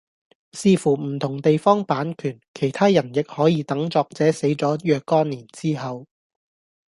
[0.53, 6.07] 視乎唔同地方版權其他人亦可以等作者死咗若干年之後